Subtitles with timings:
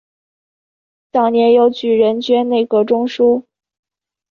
[1.11, 3.45] 早年由举人捐内阁中书。